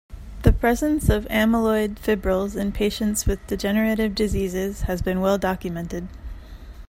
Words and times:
The 0.41 0.51
presence 0.51 1.09
of 1.09 1.27
amyloid 1.27 1.99
fibrils 1.99 2.55
in 2.55 2.71
patients 2.71 3.27
with 3.27 3.45
degenerative 3.45 4.15
diseases 4.15 4.81
has 4.89 4.99
been 5.03 5.21
well 5.21 5.37
documented. 5.37 6.07